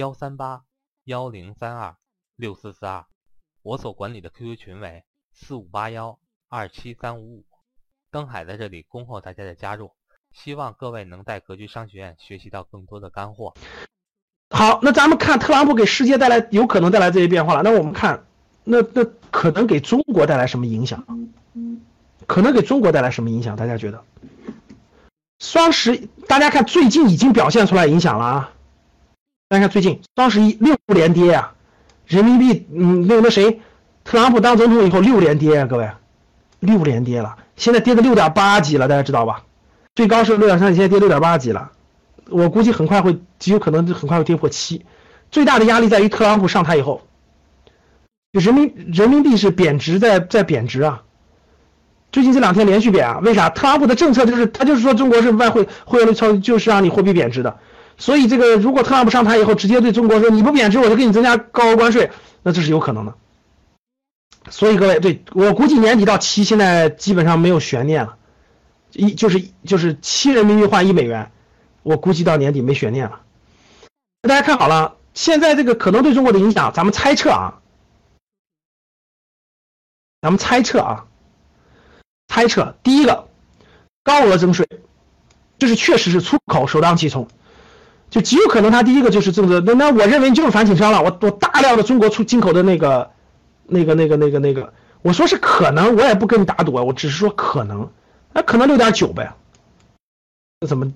[0.00, 0.62] 幺三八
[1.04, 1.94] 幺零三二
[2.34, 3.04] 六四四二，
[3.62, 7.44] 我所管理的 QQ 群为四五八幺二七三五五。
[8.10, 9.90] 登海在这里恭候大家的加入，
[10.32, 13.52] 希望各位能在格局商学院学习到更多的干货。
[14.48, 18.24] 好，那咱们看特朗普给世界带来有可能带来这些变化了，那我们看，
[18.64, 21.04] 那那可能给中国带来什么影响？
[22.26, 23.54] 可能给中国带来什么影响？
[23.54, 24.02] 大家觉得？
[25.40, 28.52] 双十，大家看最近已经表现出来影响了啊。
[29.50, 31.52] 大家看最近双十一六连跌啊，
[32.06, 33.60] 人民币嗯那个那谁，
[34.04, 35.90] 特朗普当总统以后六连跌啊，各位，
[36.60, 39.42] 六连跌了，现在跌到六点八几了，大家知道吧？
[39.96, 41.72] 最高是六点三，现在跌六点八几了，
[42.28, 44.84] 我估计很快会极有可能很快会跌破七。
[45.32, 47.02] 最大的压力在于特朗普上台以后，
[48.30, 51.02] 人民人民币是贬值在在贬值啊，
[52.12, 53.50] 最近这两天连续贬啊，为啥？
[53.50, 57.58] 特朗普的政策就是他就是说中国是外汇汇率超就是让你货币贬值的。
[58.00, 62.10] 所以这个，如果特朗普上台以后，直接对中国说你不贬值，我就给你增加高额关税，
[62.42, 63.14] 那这是有可能的。
[64.48, 68.16] 所以各位，对我估计年底到期，现在基本上没有悬念了，
[68.92, 71.30] 一就是就是七人民币换一美元，
[71.82, 73.20] 我估计到年底没悬念了。
[74.22, 77.60] 大家看好了，现在这个可能对中国的影响，咱们猜测啊，
[80.22, 81.06] 咱们猜测啊，
[82.28, 83.28] 猜测第一个
[84.02, 84.66] 高额征税，
[85.58, 87.28] 这是确实是出口首当其冲。
[88.10, 91.00] 就极有可能，他第一个就是政策，那那我认为就是反倾销了。
[91.00, 93.08] 我我大量的中国出进口的那个，
[93.66, 94.72] 那个那个那个那个，
[95.02, 97.88] 我说是可能，我也不跟你打赌啊，我只是说可能，
[98.32, 99.32] 那可能六点九呗。
[100.60, 100.92] 那怎么，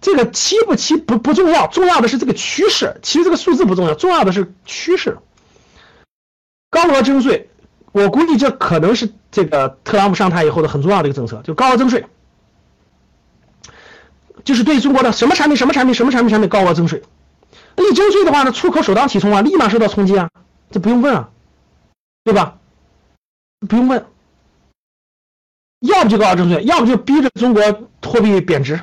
[0.00, 2.98] 这个七不七不不重要，重要的是这个趋势。
[3.00, 5.16] 其实这个数字不重要，重要的是趋势。
[6.70, 7.48] 高额征税，
[7.92, 12.04] 我估计这可能是这个特朗普上台以后的很重要的一个政策，就高额征税。
[14.44, 17.02] 就是对中国的什么产品、什么产品、什么产品、产品高额征税，
[17.76, 20.30] 一征税的话呢，出口首当其冲啊，立马受到冲击啊，
[20.70, 21.30] 这不用问啊，
[22.24, 22.58] 对吧？
[23.68, 24.04] 不用问，
[25.80, 27.62] 要不就高额征税，要不就逼着中国
[28.02, 28.80] 货币贬值，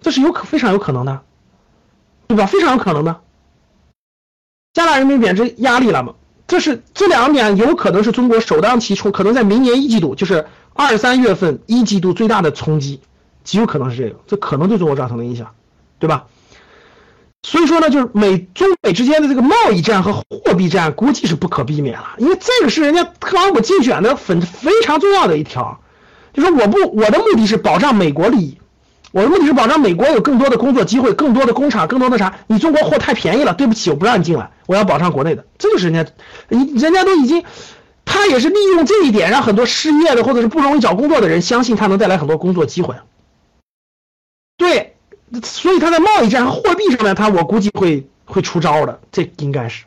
[0.00, 1.22] 这是有可非常有可能的，
[2.28, 2.46] 对吧？
[2.46, 3.20] 非常有可能的，
[4.72, 6.14] 加大人民币贬值压力了嘛？
[6.46, 13.00] 这是这两点有可能是中国首当其冲，可能在明年一季度，就是二三月份一季度最大的冲击。
[13.44, 15.52] 极有可能是这个，这可能对中国造成的影响，
[16.00, 16.24] 对吧？
[17.46, 25.78] 所以说呢，就是美中美之间的这个贸易战和货币战，估计是不可避免了，因为这个是人家特朗普竞选的很非常重要的一条，
[26.32, 28.58] 就说我不我的目的是保障美国利益，
[29.12, 32.34] 我的目的是保障美国有更多的工作机会，更多的工厂，更多的啥？
[32.46, 36.10] 你中国货太便宜了，对不起，我不让你进来，我要保障国内的，这就是人家，
[36.48, 37.44] 人人家都已经，
[38.06, 42.94] 他也是利用这一点，让很多失业的或者是不容易找工作的人相信他能带来很多工作机会。
[44.56, 44.94] 对，
[45.42, 49.84] 所以他在贸易战和货币上面，他我估计会会出招的，这应该是。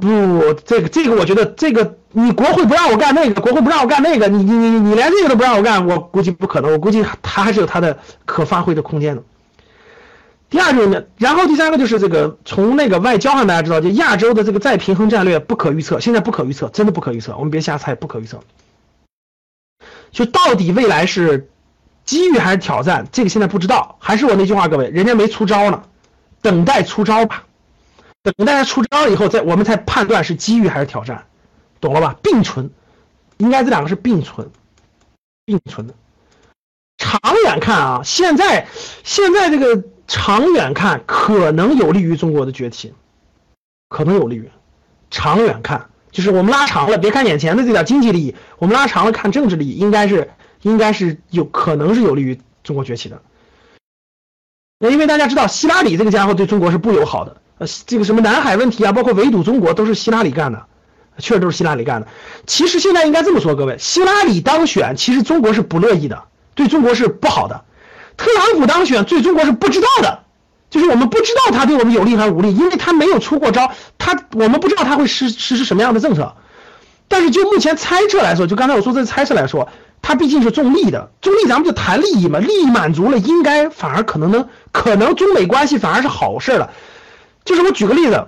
[0.00, 9.22] 不，这个这个，我觉得这个你国会不让我干那个，国会不让我干那个，你你你你连这个都不让我干，我估计不可能，我估计他还是有他的可发挥的空间的。
[10.48, 18.40] 第二种呢，然后第三个就是这个从那个外交上，大家知道，就亚洲的这个再平衡战略不可预测，现在不可预测，真的不可预测，我们别瞎猜，不可预测。
[20.12, 21.48] 就到底未来是？
[22.10, 23.06] 机遇还是挑战？
[23.12, 23.96] 这个现在不知道。
[24.00, 25.84] 还是我那句话，各位，人家没出招呢，
[26.42, 27.44] 等待出招吧。
[28.24, 31.24] 等待他出招了以后，再我们才判断是机遇还是挑战，
[31.80, 32.16] 懂了吧？
[32.20, 32.68] 并存，
[33.36, 34.50] 应该这两个是并存，
[35.44, 35.94] 并存的。
[36.98, 38.66] 长远看啊，现在
[39.04, 42.92] 现在这个长远看可能有利于中国的崛起，
[43.88, 44.50] 可能有利于。
[45.12, 50.28] 长远看，就是我们拉长了，别看眼前的这点经济利益，我们拉长了看政治利益，应该是。
[50.62, 53.22] 应该是有可能是有利于中国崛起的，
[54.78, 60.66] 那因为大家知道希拉里这个家伙对中国是不友好的，呃，这个什么南海问题啊，包括围堵中国都是希拉里干的，
[61.18, 62.08] 确实都是希拉里干的。
[62.46, 66.24] 其实现在应该这么说，各位，希拉里当选，其实中国是不乐意的，
[66.54, 67.64] 对中国是不好的。
[68.16, 70.24] 特朗普当选，对中国是不知道的，
[70.68, 76.36] 就是我们不知道他对我们有利还是无利，因为他没有出过招，他我们不知道他会实实施什么样的政策。
[77.08, 79.68] 但是就目前猜测来说，就刚才我说这猜测来说。
[80.02, 86.70] 它毕竟是重利的，重利咱们就谈利益嘛，利益满足了，应该反而可能能，可能中美关系反而是好事了。
[87.44, 88.26] 就是我举个例子，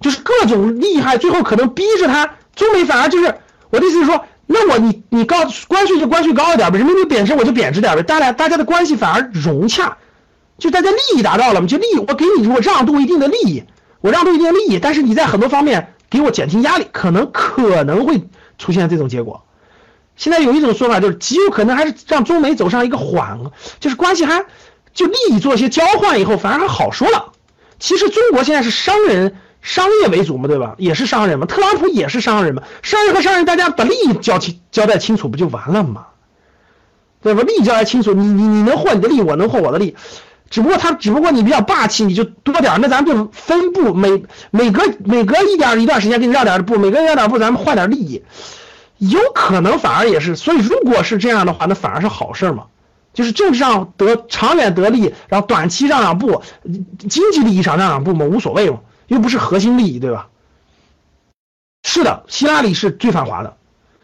[0.00, 3.34] 就是各种厉害，最后可能逼着他，中美反而就是
[3.70, 5.36] 我的意思是说，那我你你高
[5.68, 9.96] 关税就关税高一点呗，人民币贬值我就贬值点呗，大家大家的关系反而融洽，
[10.58, 13.64] 就大家利益达到了嘛，就利益我给你我让渡一定的利益，
[14.00, 18.28] 我让渡一定利益，但是你在很多方面给我减轻压力，可能可能会
[18.58, 19.42] 出现这种结果。
[20.16, 23.38] 现在有一种说法，就是极有可能还是让中美走上一个缓，
[23.80, 24.44] 就是关系还
[24.94, 27.32] 就利益做一些交换以后，反而还好说了。
[27.78, 30.74] 其实中国现在是商人、商业为主嘛，对吧？
[30.78, 32.62] 也是商人嘛，特朗普也是商人嘛。
[32.82, 36.06] 商人和商人，大家把利益交清、交代清楚，不就完了吗？
[37.22, 37.42] 对吧？
[37.42, 39.94] 利益交代清楚，你你你能获你的利，我能获我的利。
[40.48, 48.22] 只不过他，只不过你比较霸气，你就多点那咱们就分布，每每隔每隔一点一段时间给你让点步，每隔让点步，咱们换点利益。
[48.98, 52.66] 有可能反而也是，所以如果是这样的话，那反而是好事嘛，
[53.12, 56.42] 就是政治上得长远得利，然后短期让让步，
[57.08, 60.28] 经济利益上让让步嘛，无所谓嘛，又不是核心利益，对吧？
[61.82, 63.56] 是的，希拉里是最反华的，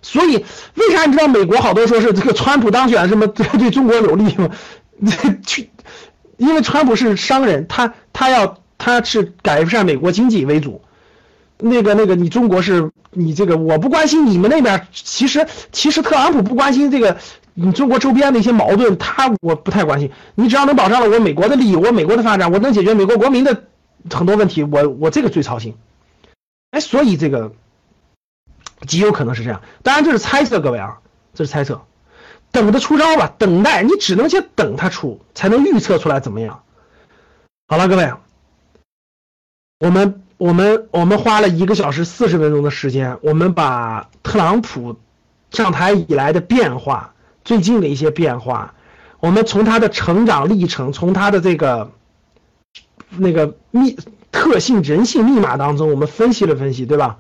[0.03, 0.45] 所以
[0.75, 4.51] 为啥你知道美国好多说是这个川普当选什么 对对中国有利吗？
[5.45, 5.71] 去，
[6.37, 10.83] 因为川普是商人，他他要他是改善美国经济为主。
[11.65, 14.89] 那个那个，你中国是你这个，我不关心你们那边。
[14.93, 17.17] 其实其实特朗普不关心这个，
[17.55, 20.11] 你中国周边的一些矛盾，他我不太关心。
[20.35, 23.65] 你只要能保障了我美国的利益，我美国的发展，我能解决美国国民的
[24.11, 25.77] 很多问题，我我这个最操心。
[26.73, 27.53] 哎，所以这个
[28.89, 29.63] 极有可能是这样。
[29.85, 30.99] 当然这是猜测，各位啊，
[31.33, 31.81] 这是猜测。
[32.51, 36.65] 等着出招吧，等待，你只能先等他出，才能预测出来怎么样。
[37.69, 38.13] 好了，各位，
[39.79, 40.19] 我们。
[40.43, 44.97] 我们我们花了一个小时四十分钟的时间，我们把特朗普
[45.53, 48.75] 上台以来的变化，最近的一些变化，
[49.21, 51.93] 我们从他的成长历程，从他的这个
[53.11, 53.97] 那个密
[54.33, 57.19] 特性人性密码当中，我们分析了分析，对吧？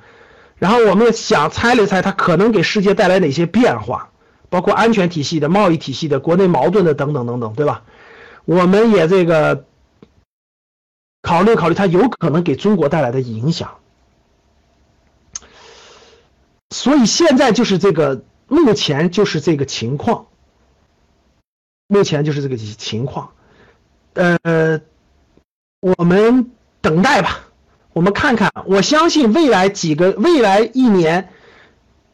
[0.56, 4.08] 然后我们想猜了猜他可能给世界带来哪些变化，
[4.50, 7.82] 包括安全体系的、贸易体系的、国内矛盾的等等等等，对吧？
[8.46, 9.66] 我们也这个。
[11.22, 13.78] 考虑考虑，它有可能给中国带来的影响。
[16.70, 20.26] 所以现在就是这个，目前就是这个情况。
[21.86, 23.32] 目前就是这个情况，
[24.14, 24.80] 呃，
[25.80, 27.40] 我们等待吧，
[27.92, 28.50] 我们看看。
[28.64, 31.28] 我相信未来几个，未来一年，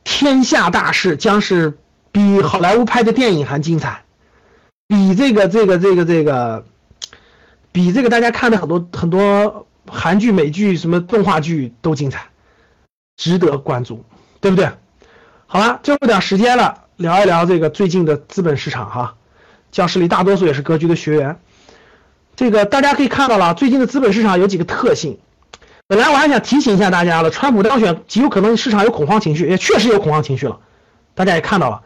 [0.02, 1.78] 天下大事将是
[2.10, 4.04] 比好莱坞拍的电影还精彩，
[4.88, 6.66] 比这个这个这个这个。
[7.72, 12.26] 比这个大家看的很多很多韩剧、美剧、什么动画剧都精彩，
[13.16, 14.04] 值得关注，
[14.40, 14.70] 对不对？
[15.46, 19.14] 好了，最后点时间了，聊一聊这个最近的资本市场哈。
[19.70, 21.38] 教室里大多数也是格局的学员，
[22.36, 25.18] 这个大家可以看到了，最近的资本市场有几个特性。
[25.86, 30.58] 本来我还想提醒一下大家了，川普当选极有可能市场有恐慌情绪，也确实有恐慌情绪了，
[31.14, 31.82] 大家也看到了。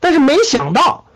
[0.00, 1.06] 但是没想到，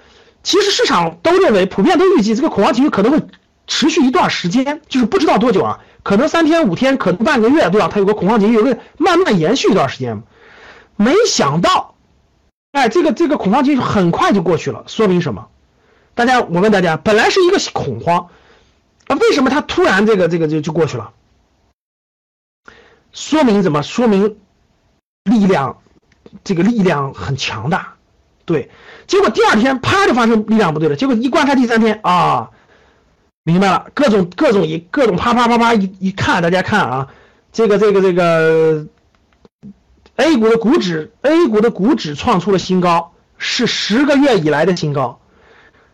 [0.43, 3.19] 其实市场都认为，普遍都预计这个恐慌情绪可能会。
[3.67, 7.89] 持续一段时间，就是不知道多久啊，可能三天五天，可能半个月，对吧？
[7.89, 10.23] 它有个恐慌情绪，有个慢慢延续一段时间。
[10.97, 11.95] 没想到，
[12.73, 15.49] 哎，这个这个恐慌情绪很快就过去了，说明什么？
[16.15, 18.29] 大家，我问大家，本来是一个恐慌，
[19.07, 21.13] 啊，为什么它突然这个这个就就过去了？
[23.13, 23.83] 说明怎么？
[23.83, 24.37] 说明
[25.25, 25.79] 力量，
[26.45, 27.95] 这个力量很强大，
[28.45, 28.71] 对。
[29.07, 32.51] 结果第二天啪就发生力量不对了，结果一观察第三天啊。
[33.45, 37.09] 明白了，各种各种一各种啪啪啪啪一一看，大家看啊，
[37.53, 38.87] 这个这个这个
[40.15, 45.19] A 股的股指，A 股的股指创出了新高，是十个月以来的新高。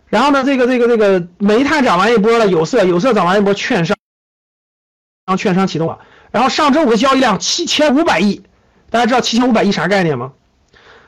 [0.08, 3.96] 然后呢，这个这个这个煤炭涨完一波了，有色有色涨完一波，券商，
[5.24, 6.00] 让券商启动了。
[6.30, 8.42] 然后上周五的交易量七千五百亿，
[8.90, 10.32] 大家知道七千五百亿啥概念吗？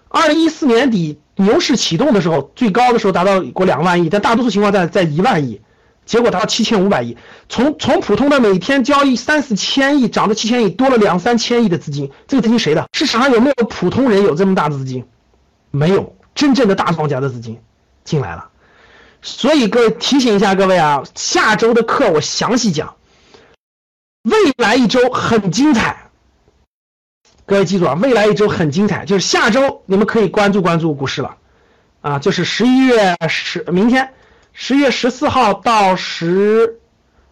[0.09, 5.61] 二零一四年底牛市启动的时候，最高的时候达到过两万亿，但大多数情况在在一万亿。
[6.11, 7.17] 结果达到七千五百亿，
[7.49, 12.11] 从从普通的每天交易三四千亿涨到七千亿，多了两三千亿的资金。
[12.26, 12.85] 这个资金谁的？
[12.93, 15.07] 市场上有没有普通人有这么大的资金？
[15.71, 17.61] 没有，真正的大庄家的资金
[18.02, 18.49] 进来了。
[19.23, 22.97] 所以各位提醒一下各位啊，下周的课我详细讲，
[24.25, 26.11] 未来一周很精彩。
[27.47, 31.37] 各位记住啊，未来一周很精彩，就是下周你们可以关注关注股市了，
[32.00, 34.12] 啊，就是十一月十明天。
[34.52, 36.80] 十月十四号到十，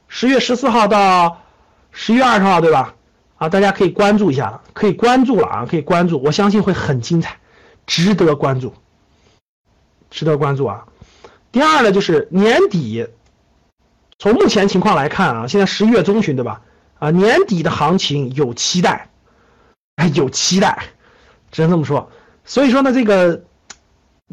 [0.09, 1.43] 十月十四号到
[1.91, 2.95] 十一月二十号，对吧？
[3.37, 7.39] 啊，大家可以关注一下，可以关注了啊，可以关注，我相信会很精彩，
[7.87, 8.75] 值得关注。
[10.11, 10.87] 值得关注啊。
[11.53, 13.07] 第二呢，就是年底，
[14.19, 16.63] 从目前情况来看啊，现在十一月中旬对吧？
[16.99, 19.11] 啊，年底的行情有期待，
[19.97, 20.87] 哎，有期待，
[21.53, 22.11] 只能这么说。
[22.45, 23.45] 所以说呢，这个，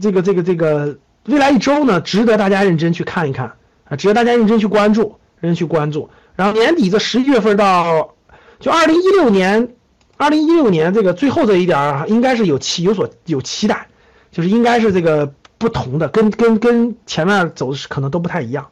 [0.02, 3.56] 这个，这个，这个未来一周呢，值得大家认真去看一看
[3.86, 6.10] 啊，值得大家认真去关注，认真去关注。
[6.36, 8.16] 然后年底这十一月份到，
[8.60, 9.76] 就二零一六年，
[10.18, 13.88] 二零一六年这个最后这一点儿，应该是有期有所有期待，
[14.32, 18.70] 就是应该是这个不同的，跟跟跟前面走的可能都不太一样，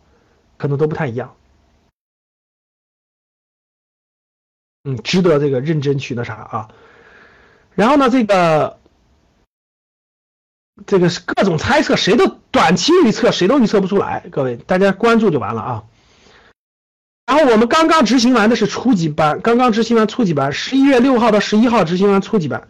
[0.58, 1.34] 可能都不太一样。
[4.84, 6.68] 嗯，值得这个认真去那啥啊。
[7.74, 8.78] 然后呢，这个
[10.86, 14.24] 这个是各种猜测，谁都短期预测，谁都预测不出来。
[14.32, 15.84] 各位，大家关注就完了啊。
[17.27, 22.68] 然后我们刚刚执行完的是初级班，刚刚执行完初级班，十一月六号到十一号执行完初级班。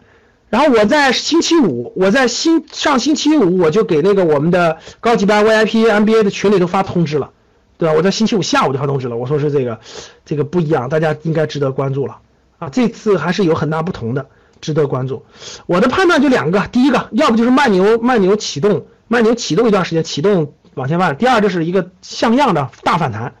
[0.48, 7.30] 然后我在星期五，我在星上星期五我就给那个我们的高级班 VIP MBA 的群里头发通知了。
[7.76, 7.94] 对吧？
[7.96, 9.80] 我在星期五下午就发通知了，我说是这个，
[10.24, 12.20] 这个不一样，大家应该值得关注了
[12.58, 12.68] 啊！
[12.68, 14.28] 这次还是有很大不同的，
[14.64, 15.26] 值得关注。
[15.66, 23.34] 我的判断就两个，第一个，要不就是慢牛，慢牛启动，慢牛启动一段时间，启动往前慢；第二就是一个像样的大反弹，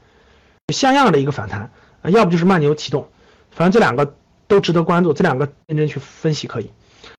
[0.68, 1.70] 像样的一个反弹，
[2.02, 3.08] 要不就是慢牛启动，
[3.50, 4.14] 反正这两个
[4.46, 6.70] 都值得关注，这两个认真去分析可以。